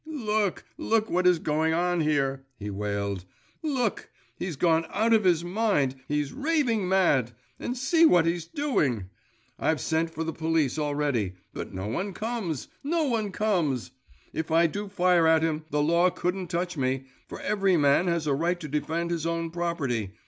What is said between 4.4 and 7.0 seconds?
gone out of his mind, he's raving